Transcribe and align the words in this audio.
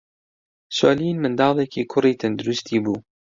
سۆلین 0.77 1.15
منداڵێکی 1.23 1.83
کوڕی 1.91 2.19
تەندروستی 2.21 2.77
بوو. 2.83 2.95